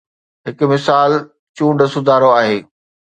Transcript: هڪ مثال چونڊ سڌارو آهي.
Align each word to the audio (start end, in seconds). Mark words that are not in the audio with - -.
هڪ 0.47 0.59
مثال 0.71 1.11
چونڊ 1.57 1.79
سڌارو 1.93 2.29
آهي. 2.41 2.57